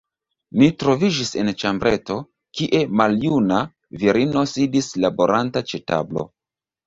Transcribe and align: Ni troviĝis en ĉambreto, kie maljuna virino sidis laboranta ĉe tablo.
Ni 0.59 0.67
troviĝis 0.83 1.33
en 1.41 1.51
ĉambreto, 1.63 2.15
kie 2.61 2.79
maljuna 3.01 3.59
virino 4.05 4.45
sidis 4.53 4.89
laboranta 5.05 5.63
ĉe 5.73 5.81
tablo. 5.93 6.27